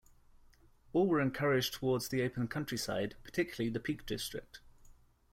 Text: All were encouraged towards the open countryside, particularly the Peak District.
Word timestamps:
All 0.93 1.05
were 1.05 1.21
encouraged 1.21 1.73
towards 1.75 2.07
the 2.09 2.23
open 2.23 2.47
countryside, 2.47 3.13
particularly 3.23 3.69
the 3.69 3.79
Peak 3.79 4.07
District. 4.07 4.59